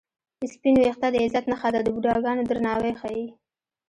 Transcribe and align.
سپین 0.53 0.75
وېښته 0.81 1.07
د 1.11 1.15
عزت 1.23 1.45
نښه 1.51 1.69
ده 1.73 1.79
د 1.83 1.87
بوډاګانو 1.93 2.47
درناوی 2.49 2.93
ښيي 2.99 3.25